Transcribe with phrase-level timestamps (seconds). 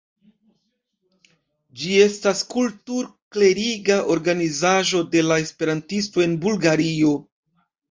[1.81, 7.17] Ĝi estas kultur-kleriga organizaĵo de la esperantistoj en Bulgario.